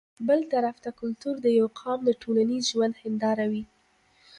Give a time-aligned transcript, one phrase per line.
[0.27, 3.63] بل طرف ته کلتور د يو قام د ټولنيز ژوند هنداره وي